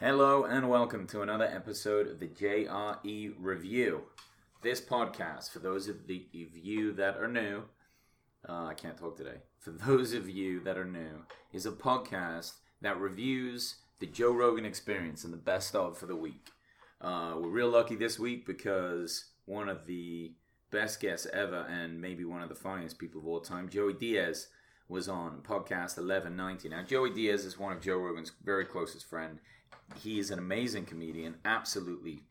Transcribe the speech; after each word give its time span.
Hello 0.00 0.42
and 0.42 0.68
welcome 0.68 1.06
to 1.06 1.22
another 1.22 1.44
episode 1.44 2.08
of 2.08 2.18
the 2.18 2.26
JRE 2.26 3.34
Review. 3.38 4.02
This 4.60 4.80
podcast, 4.80 5.52
for 5.52 5.60
those 5.60 5.86
of 5.86 6.08
the 6.08 6.26
of 6.34 6.58
you 6.58 6.92
that 6.94 7.16
are 7.16 7.28
new, 7.28 7.62
uh, 8.48 8.64
I 8.64 8.74
can't 8.74 8.98
talk 8.98 9.16
today. 9.16 9.42
For 9.60 9.70
those 9.70 10.12
of 10.12 10.28
you 10.28 10.58
that 10.64 10.76
are 10.76 10.84
new, 10.84 11.22
is 11.52 11.64
a 11.64 11.70
podcast 11.70 12.54
that 12.82 12.98
reviews 12.98 13.76
the 14.00 14.08
Joe 14.08 14.32
Rogan 14.32 14.64
experience 14.64 15.22
and 15.22 15.32
the 15.32 15.38
best 15.38 15.76
of 15.76 15.96
for 15.96 16.06
the 16.06 16.16
week. 16.16 16.50
Uh, 17.00 17.34
we're 17.38 17.48
real 17.50 17.70
lucky 17.70 17.94
this 17.94 18.18
week 18.18 18.46
because 18.46 19.26
one 19.44 19.68
of 19.68 19.86
the 19.86 20.32
best 20.72 20.98
guests 20.98 21.28
ever 21.32 21.68
and 21.70 22.00
maybe 22.00 22.24
one 22.24 22.42
of 22.42 22.48
the 22.48 22.56
funniest 22.56 22.98
people 22.98 23.20
of 23.20 23.28
all 23.28 23.40
time, 23.40 23.68
Joey 23.68 23.92
Diaz, 23.92 24.48
was 24.88 25.08
on 25.08 25.40
podcast 25.42 25.96
1190. 25.96 26.68
Now, 26.68 26.82
Joey 26.82 27.10
Diaz 27.10 27.44
is 27.44 27.58
one 27.58 27.72
of 27.72 27.80
Joe 27.80 27.96
Rogan's 27.96 28.32
very 28.44 28.64
closest 28.64 29.06
friend. 29.06 29.38
He 29.96 30.18
is 30.18 30.30
an 30.30 30.38
amazing 30.38 30.84
comedian, 30.84 31.36
absolutely 31.44 32.22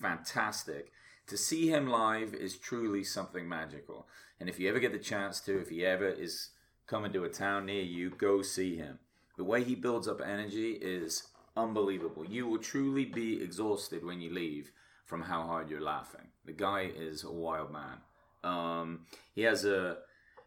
fantastic. 0.00 0.92
To 1.28 1.36
see 1.36 1.68
him 1.68 1.86
live 1.86 2.34
is 2.34 2.56
truly 2.56 3.04
something 3.04 3.48
magical. 3.48 4.06
And 4.40 4.48
if 4.48 4.58
you 4.58 4.68
ever 4.68 4.80
get 4.80 4.92
the 4.92 4.98
chance 4.98 5.40
to, 5.40 5.60
if 5.60 5.68
he 5.68 5.86
ever 5.86 6.08
is 6.08 6.50
coming 6.86 7.12
to 7.12 7.24
a 7.24 7.28
town 7.28 7.66
near 7.66 7.82
you, 7.82 8.10
go 8.10 8.42
see 8.42 8.76
him. 8.76 8.98
The 9.36 9.44
way 9.44 9.62
he 9.64 9.74
builds 9.74 10.08
up 10.08 10.20
energy 10.20 10.72
is 10.72 11.28
unbelievable. 11.56 12.24
You 12.26 12.46
will 12.46 12.58
truly 12.58 13.04
be 13.04 13.42
exhausted 13.42 14.04
when 14.04 14.20
you 14.20 14.32
leave 14.32 14.72
from 15.04 15.22
how 15.22 15.42
hard 15.42 15.70
you're 15.70 15.80
laughing. 15.80 16.28
The 16.44 16.52
guy 16.52 16.90
is 16.94 17.24
a 17.24 17.30
wild 17.30 17.72
man. 17.72 17.98
Um, 18.44 19.06
he 19.34 19.42
has 19.42 19.64
a, 19.64 19.98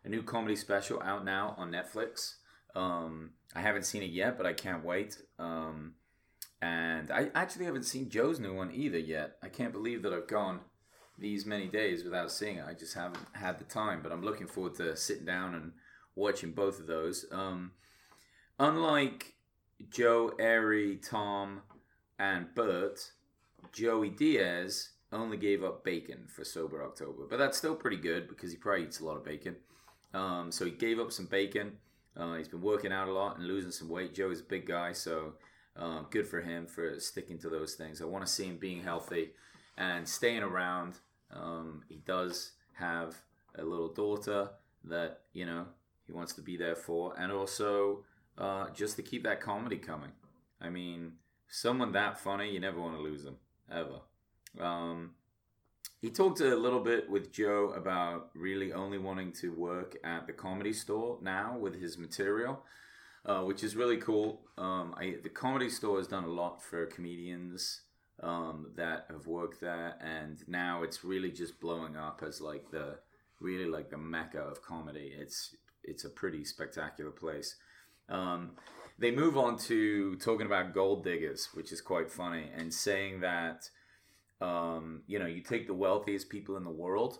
a 0.05 0.09
new 0.09 0.21
comedy 0.21 0.55
special 0.55 1.01
out 1.01 1.25
now 1.25 1.55
on 1.57 1.71
Netflix. 1.71 2.35
Um, 2.75 3.31
I 3.55 3.61
haven't 3.61 3.83
seen 3.83 4.03
it 4.03 4.11
yet, 4.11 4.37
but 4.37 4.45
I 4.45 4.53
can't 4.53 4.85
wait. 4.85 5.17
Um, 5.39 5.95
and 6.61 7.11
I 7.11 7.31
actually 7.33 7.65
haven't 7.65 7.83
seen 7.83 8.09
Joe's 8.09 8.39
new 8.39 8.53
one 8.53 8.71
either 8.73 8.99
yet. 8.99 9.37
I 9.43 9.49
can't 9.49 9.73
believe 9.73 10.03
that 10.03 10.13
I've 10.13 10.27
gone 10.27 10.61
these 11.17 11.45
many 11.45 11.67
days 11.67 12.03
without 12.03 12.31
seeing 12.31 12.57
it. 12.57 12.65
I 12.67 12.73
just 12.73 12.93
haven't 12.93 13.25
had 13.33 13.59
the 13.59 13.65
time, 13.65 14.01
but 14.03 14.11
I'm 14.11 14.23
looking 14.23 14.47
forward 14.47 14.75
to 14.75 14.95
sitting 14.95 15.25
down 15.25 15.55
and 15.55 15.71
watching 16.15 16.51
both 16.51 16.79
of 16.79 16.87
those. 16.87 17.25
Um, 17.31 17.71
unlike 18.59 19.33
Joe, 19.89 20.33
Ari, 20.39 20.97
Tom, 20.97 21.61
and 22.19 22.53
Bert, 22.53 23.11
Joey 23.71 24.09
Diaz 24.09 24.89
only 25.11 25.37
gave 25.37 25.63
up 25.63 25.83
bacon 25.83 26.27
for 26.27 26.43
Sober 26.43 26.83
October, 26.83 27.23
but 27.29 27.39
that's 27.39 27.57
still 27.57 27.75
pretty 27.75 27.97
good 27.97 28.27
because 28.27 28.51
he 28.51 28.57
probably 28.57 28.83
eats 28.83 28.99
a 28.99 29.05
lot 29.05 29.17
of 29.17 29.25
bacon. 29.25 29.55
Um, 30.15 30.51
so 30.51 30.63
he 30.63 30.71
gave 30.71 30.99
up 30.99 31.11
some 31.11 31.25
bacon. 31.25 31.73
Uh, 32.15 32.35
he's 32.35 32.47
been 32.47 32.61
working 32.61 32.93
out 32.93 33.09
a 33.09 33.11
lot 33.11 33.37
and 33.37 33.47
losing 33.47 33.71
some 33.71 33.89
weight. 33.89 34.15
Joe 34.15 34.31
is 34.31 34.39
a 34.39 34.43
big 34.43 34.65
guy, 34.65 34.93
so 34.93 35.33
uh, 35.75 36.03
good 36.09 36.25
for 36.25 36.41
him 36.41 36.65
for 36.65 36.97
sticking 36.99 37.37
to 37.39 37.49
those 37.49 37.75
things. 37.75 38.01
I 38.01 38.05
want 38.05 38.25
to 38.25 38.31
see 38.31 38.45
him 38.45 38.57
being 38.57 38.81
healthy 38.81 39.31
and 39.77 40.07
staying 40.07 40.41
around. 40.41 40.93
Um, 41.33 41.83
he 41.89 41.97
does 41.97 42.53
have 42.73 43.15
a 43.57 43.63
little 43.63 43.93
daughter 43.93 44.49
that 44.85 45.21
you 45.33 45.45
know 45.45 45.65
he 46.07 46.13
wants 46.13 46.31
to 46.33 46.41
be 46.41 46.55
there 46.55 46.75
for, 46.75 47.13
and 47.19 47.29
also 47.29 48.05
uh, 48.37 48.69
just 48.69 48.95
to 48.95 49.03
keep 49.03 49.23
that 49.23 49.41
comedy 49.41 49.77
coming. 49.77 50.11
I 50.61 50.69
mean, 50.69 51.13
someone 51.49 51.91
that 51.91 52.21
funny, 52.21 52.51
you 52.51 52.61
never 52.61 52.79
want 52.79 52.95
to 52.95 53.01
lose 53.01 53.23
them 53.25 53.35
ever. 53.69 53.99
Um, 54.61 55.15
he 56.01 56.09
talked 56.09 56.39
a 56.41 56.55
little 56.55 56.81
bit 56.81 57.09
with 57.09 57.31
Joe 57.31 57.73
about 57.75 58.29
really 58.35 58.73
only 58.73 58.97
wanting 58.97 59.31
to 59.33 59.53
work 59.53 59.97
at 60.03 60.27
the 60.27 60.33
comedy 60.33 60.73
store 60.73 61.17
now 61.21 61.57
with 61.57 61.79
his 61.81 61.97
material, 61.97 62.63
uh, 63.25 63.41
which 63.41 63.63
is 63.63 63.75
really 63.75 63.97
cool. 63.97 64.41
Um, 64.57 64.93
I, 64.97 65.15
the 65.23 65.29
comedy 65.29 65.69
store 65.69 65.97
has 65.97 66.07
done 66.07 66.25
a 66.25 66.29
lot 66.29 66.61
for 66.61 66.85
comedians 66.85 67.81
um, 68.21 68.71
that 68.75 69.07
have 69.09 69.27
worked 69.27 69.61
there, 69.61 69.95
and 70.01 70.37
now 70.47 70.83
it's 70.83 71.03
really 71.03 71.31
just 71.31 71.59
blowing 71.59 71.95
up 71.95 72.23
as 72.25 72.39
like 72.41 72.69
the 72.71 72.99
really 73.39 73.65
like 73.65 73.89
the 73.89 73.97
mecca 73.97 74.39
of 74.39 74.61
comedy. 74.61 75.13
It's 75.17 75.55
it's 75.83 76.05
a 76.05 76.09
pretty 76.09 76.45
spectacular 76.45 77.11
place. 77.11 77.55
Um, 78.09 78.51
they 78.97 79.11
move 79.11 79.37
on 79.37 79.57
to 79.59 80.15
talking 80.17 80.45
about 80.45 80.73
gold 80.73 81.03
diggers, 81.03 81.49
which 81.53 81.71
is 81.71 81.81
quite 81.81 82.09
funny, 82.09 82.49
and 82.55 82.73
saying 82.73 83.21
that 83.21 83.69
um, 84.41 85.01
you 85.07 85.19
know 85.19 85.25
you 85.25 85.41
take 85.41 85.67
the 85.67 85.73
wealthiest 85.73 86.29
people 86.29 86.57
in 86.57 86.63
the 86.63 86.69
world, 86.69 87.19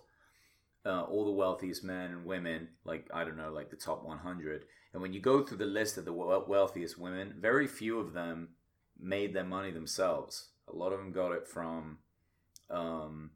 uh, 0.86 1.04
all 1.04 1.26
the 1.26 1.32
wealthiest 1.32 1.84
men 1.84 2.12
and 2.12 2.26
women, 2.26 2.70
like 2.84 3.10
I 3.14 3.24
don't 3.24 3.38
know, 3.38 3.52
like 3.52 3.70
the 3.70 3.76
top 3.76 4.04
100, 4.04 4.66
and 4.94 5.02
when 5.02 5.14
you 5.14 5.20
go 5.20 5.44
through 5.44 5.58
the 5.58 5.66
list 5.66 5.98
of 5.98 6.06
the 6.06 6.14
wealthiest 6.14 6.98
women, 6.98 7.36
very 7.40 7.68
few 7.68 8.00
of 8.00 8.14
them 8.14 8.50
made 9.00 9.34
their 9.34 9.44
money 9.44 9.72
themselves. 9.72 10.50
A 10.68 10.76
lot 10.76 10.94
of 10.94 11.00
them 11.00 11.12
got 11.12 11.32
it 11.32 11.48
from 11.48 12.00
um, 12.70 13.32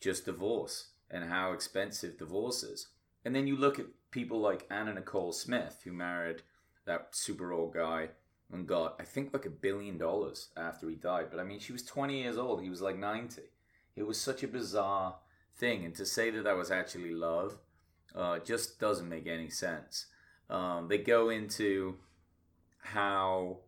just 0.00 0.24
divorce 0.24 0.90
and 1.10 1.24
how 1.24 1.52
expensive 1.52 2.18
divorce 2.18 2.62
is. 2.62 2.88
And 3.24 3.34
then 3.34 3.46
you 3.46 3.56
look 3.56 3.78
at 3.78 3.86
people 4.10 4.40
like 4.40 4.66
Anna 4.70 4.94
Nicole 4.94 5.32
Smith, 5.32 5.80
who 5.84 5.92
married 5.92 6.42
that 6.86 7.08
super 7.10 7.52
old 7.52 7.74
guy 7.74 8.10
and 8.52 8.66
got 8.66 8.96
I 8.98 9.04
think 9.04 9.32
like 9.32 9.46
a 9.46 9.50
billion 9.50 9.98
dollars 9.98 10.48
after 10.56 10.88
he 10.88 10.96
died. 10.96 11.26
But 11.30 11.40
I 11.40 11.44
mean, 11.44 11.60
she 11.60 11.72
was 11.72 11.82
20 11.82 12.20
years 12.20 12.36
old. 12.36 12.62
He 12.62 12.70
was 12.70 12.80
like 12.80 12.98
90. 12.98 13.42
It 13.96 14.06
was 14.06 14.20
such 14.20 14.42
a 14.42 14.48
bizarre 14.48 15.16
thing, 15.56 15.84
and 15.84 15.94
to 15.96 16.06
say 16.06 16.30
that 16.30 16.44
that 16.44 16.56
was 16.56 16.70
actually 16.70 17.12
love 17.12 17.58
uh, 18.14 18.38
just 18.38 18.78
doesn't 18.80 19.08
make 19.08 19.26
any 19.26 19.50
sense. 19.50 20.06
Um, 20.48 20.88
they 20.88 20.98
go 20.98 21.28
into 21.28 21.96
how 22.78 23.58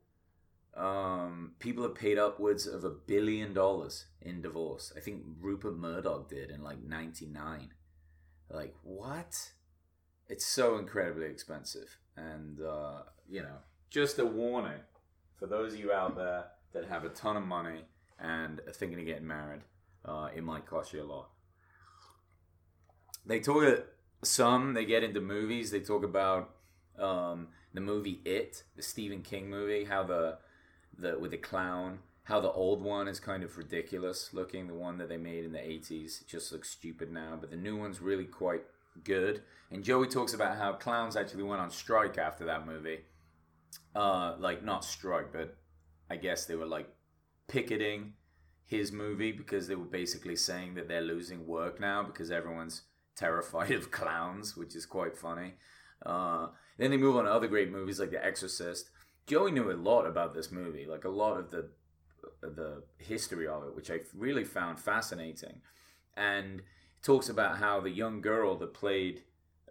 um, 0.74 1.52
people 1.58 1.82
have 1.84 1.94
paid 1.94 2.18
upwards 2.18 2.66
of 2.66 2.84
a 2.84 2.90
billion 2.90 3.52
dollars 3.52 4.06
in 4.20 4.42
divorce. 4.42 4.92
I 4.96 5.00
think 5.00 5.22
Rupert 5.40 5.76
Murdoch 5.76 6.28
did 6.28 6.50
in 6.50 6.62
like 6.62 6.82
99. 6.82 7.70
Like, 8.50 8.74
what? 8.82 9.52
It's 10.28 10.46
so 10.46 10.78
incredibly 10.78 11.26
expensive. 11.26 11.98
And, 12.16 12.60
uh, 12.60 13.02
you 13.28 13.42
know, 13.42 13.58
just 13.92 14.18
a 14.18 14.24
warning 14.24 14.80
for 15.38 15.46
those 15.46 15.74
of 15.74 15.80
you 15.80 15.92
out 15.92 16.16
there 16.16 16.46
that 16.72 16.88
have 16.88 17.04
a 17.04 17.10
ton 17.10 17.36
of 17.36 17.44
money 17.44 17.84
and 18.18 18.60
are 18.66 18.72
thinking 18.72 18.98
of 18.98 19.04
getting 19.04 19.26
married, 19.26 19.60
uh, 20.04 20.28
it 20.34 20.42
might 20.42 20.64
cost 20.64 20.94
you 20.94 21.02
a 21.02 21.04
lot. 21.04 21.28
They 23.26 23.38
talk 23.38 23.84
some, 24.24 24.72
they 24.72 24.86
get 24.86 25.04
into 25.04 25.20
movies, 25.20 25.70
they 25.70 25.80
talk 25.80 26.04
about 26.04 26.54
um, 26.98 27.48
the 27.74 27.80
movie 27.82 28.20
It, 28.24 28.62
the 28.76 28.82
Stephen 28.82 29.20
King 29.20 29.50
movie, 29.50 29.84
how 29.84 30.04
the, 30.04 30.38
the 30.98 31.18
with 31.18 31.32
the 31.32 31.36
clown, 31.36 31.98
how 32.24 32.40
the 32.40 32.50
old 32.50 32.82
one 32.82 33.08
is 33.08 33.20
kind 33.20 33.42
of 33.42 33.58
ridiculous 33.58 34.30
looking, 34.32 34.68
the 34.68 34.74
one 34.74 34.96
that 34.98 35.08
they 35.10 35.18
made 35.18 35.44
in 35.44 35.52
the 35.52 35.58
80s 35.58 36.22
it 36.22 36.28
just 36.28 36.50
looks 36.50 36.70
stupid 36.70 37.12
now, 37.12 37.36
but 37.38 37.50
the 37.50 37.56
new 37.56 37.76
one's 37.76 38.00
really 38.00 38.24
quite 38.24 38.62
good. 39.04 39.42
And 39.70 39.84
Joey 39.84 40.06
talks 40.06 40.32
about 40.32 40.56
how 40.56 40.72
clowns 40.72 41.16
actually 41.16 41.42
went 41.42 41.60
on 41.60 41.70
strike 41.70 42.16
after 42.16 42.46
that 42.46 42.66
movie. 42.66 43.00
Uh, 43.94 44.36
like 44.38 44.64
not 44.64 44.84
strike, 44.84 45.32
but 45.32 45.56
I 46.10 46.16
guess 46.16 46.46
they 46.46 46.54
were 46.54 46.66
like 46.66 46.88
picketing 47.48 48.14
his 48.64 48.90
movie 48.90 49.32
because 49.32 49.68
they 49.68 49.74
were 49.74 49.84
basically 49.84 50.36
saying 50.36 50.74
that 50.74 50.88
they're 50.88 51.02
losing 51.02 51.46
work 51.46 51.78
now 51.78 52.02
because 52.02 52.30
everyone's 52.30 52.82
terrified 53.16 53.72
of 53.72 53.90
clowns, 53.90 54.56
which 54.56 54.74
is 54.74 54.86
quite 54.86 55.16
funny. 55.16 55.54
Uh, 56.04 56.48
then 56.78 56.90
they 56.90 56.96
move 56.96 57.16
on 57.16 57.24
to 57.24 57.30
other 57.30 57.48
great 57.48 57.70
movies 57.70 58.00
like 58.00 58.10
The 58.10 58.24
Exorcist. 58.24 58.90
Joey 59.26 59.52
knew 59.52 59.70
a 59.70 59.74
lot 59.74 60.06
about 60.06 60.34
this 60.34 60.50
movie, 60.50 60.86
like 60.86 61.04
a 61.04 61.10
lot 61.10 61.38
of 61.38 61.50
the 61.50 61.70
the 62.40 62.82
history 62.98 63.46
of 63.46 63.64
it, 63.64 63.74
which 63.74 63.90
I 63.90 64.00
really 64.14 64.44
found 64.44 64.78
fascinating. 64.78 65.60
And 66.16 66.62
talks 67.02 67.28
about 67.28 67.58
how 67.58 67.80
the 67.80 67.90
young 67.90 68.20
girl 68.20 68.56
that 68.56 68.74
played 68.74 69.22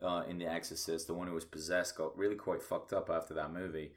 uh, 0.01 0.23
in 0.27 0.37
The 0.37 0.47
Exorcist, 0.47 1.07
the 1.07 1.13
one 1.13 1.27
who 1.27 1.33
was 1.33 1.45
possessed, 1.45 1.97
got 1.97 2.17
really 2.17 2.35
quite 2.35 2.61
fucked 2.61 2.93
up 2.93 3.09
after 3.09 3.33
that 3.35 3.53
movie, 3.53 3.91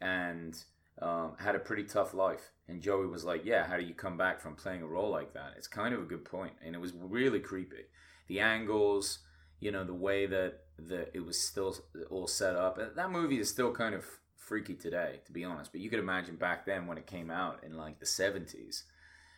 and 0.00 0.56
um, 1.00 1.32
had 1.38 1.54
a 1.54 1.60
pretty 1.60 1.84
tough 1.84 2.14
life. 2.14 2.50
And 2.68 2.82
Joey 2.82 3.06
was 3.06 3.24
like, 3.24 3.44
"Yeah, 3.44 3.66
how 3.66 3.76
do 3.76 3.84
you 3.84 3.94
come 3.94 4.16
back 4.16 4.40
from 4.40 4.56
playing 4.56 4.82
a 4.82 4.86
role 4.86 5.10
like 5.10 5.34
that?" 5.34 5.54
It's 5.56 5.68
kind 5.68 5.94
of 5.94 6.00
a 6.00 6.06
good 6.06 6.24
point, 6.24 6.54
and 6.64 6.74
it 6.74 6.80
was 6.80 6.92
really 6.94 7.40
creepy. 7.40 7.84
The 8.28 8.40
angles, 8.40 9.20
you 9.60 9.70
know, 9.70 9.84
the 9.84 9.94
way 9.94 10.26
that 10.26 10.60
that 10.78 11.10
it 11.14 11.24
was 11.24 11.40
still 11.40 11.76
all 12.10 12.26
set 12.26 12.56
up. 12.56 12.78
That 12.94 13.10
movie 13.10 13.38
is 13.38 13.48
still 13.48 13.72
kind 13.72 13.94
of 13.94 14.04
freaky 14.36 14.74
today, 14.74 15.20
to 15.26 15.32
be 15.32 15.44
honest. 15.44 15.72
But 15.72 15.80
you 15.80 15.90
could 15.90 15.98
imagine 15.98 16.36
back 16.36 16.66
then 16.66 16.86
when 16.86 16.98
it 16.98 17.06
came 17.06 17.30
out 17.30 17.62
in 17.64 17.76
like 17.76 18.00
the 18.00 18.06
seventies 18.06 18.84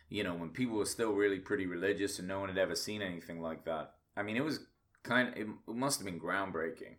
you 0.09 0.23
know, 0.23 0.33
when 0.33 0.49
people 0.49 0.75
were 0.75 0.85
still 0.85 1.11
really 1.13 1.39
pretty 1.39 1.67
religious 1.67 2.19
and 2.19 2.27
no 2.27 2.39
one 2.39 2.49
had 2.49 2.57
ever 2.57 2.75
seen 2.75 3.01
anything 3.01 3.41
like 3.41 3.65
that. 3.65 3.93
I 4.17 4.23
mean, 4.23 4.37
it 4.37 4.43
was 4.43 4.59
kind 5.03 5.29
of, 5.29 5.37
it, 5.37 5.47
must 5.67 5.99
have 5.99 6.05
been 6.05 6.19
groundbreaking. 6.19 6.95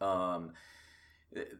Um, 0.00 0.52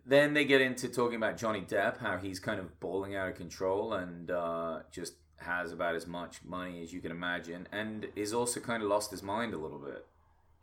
then 0.07 0.35
they 0.35 0.45
get 0.45 0.61
into 0.61 0.89
talking 0.89 1.17
about 1.17 1.37
Johnny 1.37 1.61
Depp, 1.61 1.99
how 1.99 2.17
he's 2.17 2.39
kind 2.39 2.61
of 2.61 2.79
bowling 2.81 3.15
out 3.15 3.29
of 3.29 3.35
control 3.35 3.93
and 3.93 4.31
uh, 4.31 4.81
just 4.91 5.15
has 5.39 5.73
about 5.73 5.95
as 5.95 6.07
much 6.07 6.45
money 6.45 6.83
as 6.83 6.93
you 6.93 7.01
can 7.01 7.11
imagine, 7.11 7.69
and 7.73 8.09
is 8.17 8.33
also 8.33 8.61
kind 8.61 8.83
of 8.83 8.89
lost 8.89 9.11
his 9.11 9.23
mind 9.23 9.55
a 9.55 9.59
little 9.59 9.79
bit. 9.79 10.07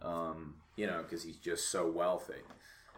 Um, 0.01 0.55
you 0.75 0.87
know, 0.87 1.03
because 1.03 1.23
he's 1.23 1.37
just 1.37 1.69
so 1.69 1.89
wealthy. 1.89 2.41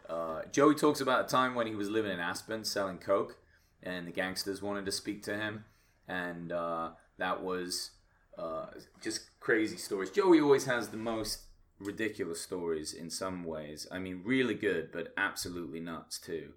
Uh, 0.09 0.41
Joey 0.51 0.75
talks 0.75 1.01
about 1.01 1.25
a 1.25 1.27
time 1.27 1.55
when 1.55 1.67
he 1.67 1.75
was 1.75 1.89
living 1.89 2.11
in 2.11 2.19
Aspen 2.19 2.63
selling 2.63 2.97
coke, 2.97 3.37
and 3.83 4.07
the 4.07 4.11
gangsters 4.11 4.61
wanted 4.61 4.85
to 4.85 4.91
speak 4.91 5.23
to 5.23 5.35
him, 5.35 5.65
and 6.07 6.51
uh, 6.51 6.91
that 7.17 7.43
was 7.43 7.91
uh, 8.37 8.67
just 9.01 9.39
crazy 9.39 9.77
stories. 9.77 10.09
Joey 10.09 10.39
always 10.39 10.65
has 10.65 10.89
the 10.89 10.97
most 10.97 11.41
ridiculous 11.79 12.41
stories 12.41 12.93
in 12.93 13.09
some 13.09 13.43
ways. 13.43 13.87
I 13.91 13.99
mean, 13.99 14.21
really 14.23 14.53
good, 14.53 14.91
but 14.91 15.13
absolutely 15.17 15.79
nuts 15.79 16.19
too. 16.19 16.53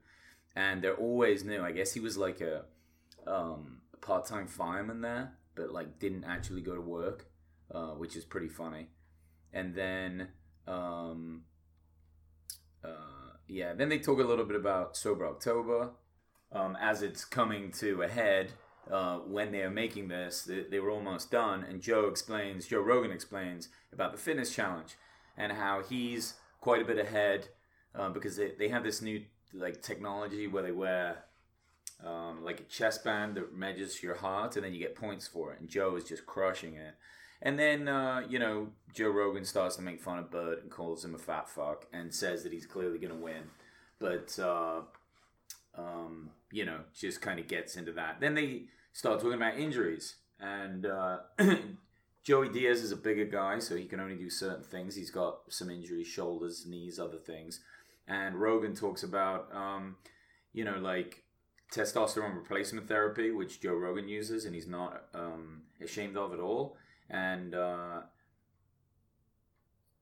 And 0.54 0.82
they're 0.82 0.94
always 0.94 1.44
new. 1.44 1.62
I 1.62 1.72
guess 1.72 1.92
he 1.92 2.00
was 2.00 2.16
like 2.16 2.40
a 2.40 2.64
um, 3.26 3.78
part-time 4.00 4.46
fireman 4.46 5.00
there, 5.00 5.32
but 5.54 5.70
like 5.70 5.98
didn't 5.98 6.24
actually 6.24 6.62
go 6.62 6.74
to 6.74 6.80
work, 6.80 7.26
uh, 7.72 7.90
which 7.90 8.16
is 8.16 8.24
pretty 8.24 8.48
funny. 8.48 8.88
And 9.52 9.74
then, 9.74 10.28
um, 10.66 11.42
uh, 12.84 13.36
yeah, 13.46 13.72
then 13.74 13.88
they 13.88 13.98
talk 13.98 14.18
a 14.18 14.24
little 14.24 14.44
bit 14.44 14.56
about 14.56 14.96
Sober 14.96 15.26
October 15.26 15.90
um, 16.52 16.76
as 16.80 17.02
it's 17.02 17.24
coming 17.24 17.72
to 17.72 18.02
a 18.02 18.08
head. 18.08 18.52
Uh, 18.90 19.18
when 19.18 19.52
they 19.52 19.60
are 19.60 19.70
making 19.70 20.08
this, 20.08 20.44
they, 20.44 20.62
they, 20.62 20.80
were 20.80 20.90
almost 20.90 21.30
done, 21.30 21.62
and 21.62 21.82
Joe 21.82 22.06
explains, 22.06 22.66
Joe 22.66 22.80
Rogan 22.80 23.10
explains 23.10 23.68
about 23.92 24.12
the 24.12 24.18
fitness 24.18 24.54
challenge 24.54 24.96
and 25.38 25.52
how 25.52 25.82
he's 25.88 26.34
quite 26.60 26.82
a 26.82 26.84
bit 26.84 26.98
ahead 26.98 27.48
uh, 27.94 28.10
because 28.10 28.36
they, 28.36 28.52
they 28.58 28.68
have 28.68 28.84
this 28.84 29.00
new 29.00 29.22
like 29.54 29.80
technology 29.80 30.46
where 30.46 30.62
they 30.62 30.72
wear 30.72 31.24
um, 32.04 32.44
like 32.44 32.60
a 32.60 32.64
chest 32.64 33.04
band 33.04 33.36
that 33.36 33.56
measures 33.56 34.02
your 34.02 34.16
heart, 34.16 34.56
and 34.56 34.64
then 34.64 34.72
you 34.72 34.78
get 34.78 34.94
points 34.94 35.26
for 35.26 35.52
it. 35.52 35.60
And 35.60 35.68
Joe 35.68 35.96
is 35.96 36.04
just 36.04 36.26
crushing 36.26 36.74
it. 36.74 36.94
And 37.40 37.58
then 37.58 37.88
uh, 37.88 38.22
you 38.28 38.38
know 38.38 38.68
Joe 38.92 39.10
Rogan 39.10 39.44
starts 39.44 39.76
to 39.76 39.82
make 39.82 40.00
fun 40.00 40.18
of 40.18 40.30
Bert 40.30 40.62
and 40.62 40.70
calls 40.70 41.04
him 41.04 41.14
a 41.14 41.18
fat 41.18 41.48
fuck 41.48 41.86
and 41.92 42.12
says 42.12 42.42
that 42.42 42.52
he's 42.52 42.66
clearly 42.66 42.98
going 42.98 43.14
to 43.14 43.24
win, 43.24 43.44
but 43.98 44.38
uh, 44.38 44.80
um, 45.76 46.30
you 46.50 46.64
know 46.64 46.80
just 46.98 47.22
kind 47.22 47.38
of 47.38 47.46
gets 47.46 47.76
into 47.76 47.92
that. 47.92 48.20
Then 48.20 48.34
they 48.34 48.64
start 48.92 49.20
talking 49.20 49.34
about 49.34 49.58
injuries, 49.58 50.16
and 50.40 50.84
uh, 50.84 51.18
Joey 52.28 52.50
Diaz 52.50 52.82
is 52.82 52.92
a 52.92 52.96
bigger 52.96 53.24
guy, 53.24 53.58
so 53.58 53.74
he 53.74 53.86
can 53.86 54.00
only 54.00 54.14
do 54.14 54.28
certain 54.28 54.62
things. 54.62 54.94
He's 54.94 55.10
got 55.10 55.38
some 55.48 55.70
injuries, 55.70 56.08
shoulders, 56.08 56.66
knees, 56.66 56.98
other 56.98 57.16
things. 57.16 57.62
And 58.06 58.36
Rogan 58.36 58.74
talks 58.74 59.02
about, 59.02 59.48
um, 59.50 59.96
you 60.52 60.62
know, 60.62 60.76
like 60.76 61.24
testosterone 61.72 62.34
replacement 62.34 62.86
therapy, 62.86 63.30
which 63.30 63.62
Joe 63.62 63.72
Rogan 63.72 64.08
uses, 64.08 64.44
and 64.44 64.54
he's 64.54 64.66
not 64.66 65.04
um, 65.14 65.62
ashamed 65.82 66.18
of 66.18 66.34
at 66.34 66.38
all. 66.38 66.76
And 67.08 67.54
uh, 67.54 68.00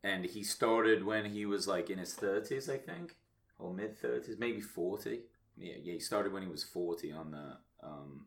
and 0.03 0.25
he 0.25 0.43
started 0.43 1.05
when 1.05 1.27
he 1.27 1.47
was 1.47 1.69
like 1.69 1.91
in 1.91 1.99
his 1.99 2.15
thirties, 2.15 2.69
I 2.69 2.79
think, 2.79 3.15
or 3.57 3.73
mid 3.73 3.97
thirties, 3.97 4.35
maybe 4.37 4.61
forty. 4.61 5.21
Yeah, 5.57 5.75
yeah, 5.81 5.93
he 5.93 6.01
started 6.01 6.33
when 6.33 6.43
he 6.43 6.49
was 6.49 6.65
forty 6.65 7.13
on 7.13 7.31
the 7.31 7.59
um, 7.87 8.27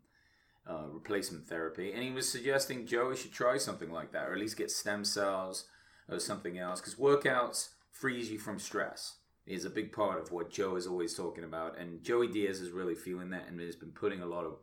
uh, 0.68 0.86
replacement 0.92 1.48
therapy, 1.48 1.92
and 1.92 2.04
he 2.04 2.12
was 2.12 2.32
suggesting 2.32 2.86
Joey 2.86 3.16
should 3.16 3.32
try 3.32 3.58
something 3.58 3.92
like 3.92 4.12
that, 4.12 4.28
or 4.28 4.34
at 4.34 4.40
least 4.40 4.58
get 4.58 4.72
stem 4.72 5.04
cells 5.04 5.66
or 6.10 6.20
something 6.20 6.58
else, 6.58 6.80
because 6.80 6.96
workouts 6.96 7.70
frees 7.92 8.32
you 8.32 8.40
from 8.40 8.60
stress 8.60 9.18
is 9.46 9.66
a 9.66 9.70
big 9.70 9.92
part 9.92 10.20
of 10.20 10.32
what 10.32 10.52
Joe 10.52 10.76
is 10.76 10.86
always 10.86 11.16
talking 11.16 11.44
about, 11.44 11.78
and 11.78 12.04
Joey 12.04 12.28
Diaz 12.28 12.62
is 12.62 12.72
really 12.72 12.96
feeling 12.96 13.32
that 13.32 13.48
and 13.48 13.60
has 13.60 13.76
been 13.76 13.92
putting 13.92 14.22
a 14.22 14.26
lot 14.26 14.46
of 14.46 14.60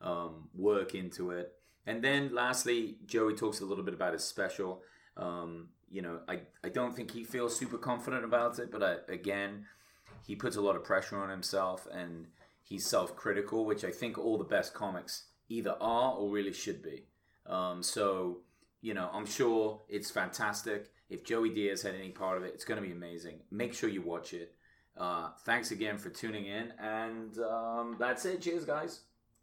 um, 0.00 0.48
work 0.54 0.94
into 0.94 1.30
it. 1.30 1.54
And 1.86 2.02
then 2.02 2.34
lastly, 2.34 2.98
Joey 3.06 3.34
talks 3.34 3.60
a 3.60 3.64
little 3.64 3.84
bit 3.84 3.94
about 3.94 4.12
his 4.12 4.24
special. 4.24 4.82
Um, 5.16 5.68
you 5.90 6.02
know, 6.02 6.20
I, 6.28 6.40
I 6.64 6.68
don't 6.68 6.94
think 6.94 7.12
he 7.12 7.24
feels 7.24 7.56
super 7.56 7.78
confident 7.78 8.24
about 8.24 8.58
it, 8.58 8.70
but 8.70 8.82
I, 8.82 8.96
again, 9.10 9.66
he 10.26 10.34
puts 10.34 10.56
a 10.56 10.60
lot 10.60 10.76
of 10.76 10.84
pressure 10.84 11.16
on 11.16 11.30
himself 11.30 11.86
and 11.92 12.26
he's 12.62 12.84
self 12.84 13.14
critical, 13.14 13.64
which 13.64 13.84
I 13.84 13.90
think 13.90 14.18
all 14.18 14.36
the 14.36 14.44
best 14.44 14.74
comics 14.74 15.24
either 15.48 15.76
are 15.80 16.14
or 16.14 16.30
really 16.30 16.52
should 16.52 16.82
be. 16.82 17.04
Um, 17.46 17.82
so, 17.82 18.38
you 18.80 18.94
know, 18.94 19.08
I'm 19.12 19.26
sure 19.26 19.82
it's 19.88 20.10
fantastic. 20.10 20.90
If 21.08 21.24
Joey 21.24 21.50
Diaz 21.50 21.82
had 21.82 21.94
any 21.94 22.10
part 22.10 22.36
of 22.36 22.44
it, 22.44 22.52
it's 22.54 22.64
going 22.64 22.80
to 22.80 22.86
be 22.86 22.92
amazing. 22.92 23.40
Make 23.50 23.74
sure 23.74 23.88
you 23.88 24.02
watch 24.02 24.34
it. 24.34 24.54
Uh, 24.96 25.30
thanks 25.44 25.70
again 25.70 25.98
for 25.98 26.08
tuning 26.08 26.46
in, 26.46 26.72
and 26.80 27.38
um, 27.38 27.96
that's 27.98 28.24
it. 28.24 28.40
Cheers, 28.40 28.64
guys. 28.64 29.00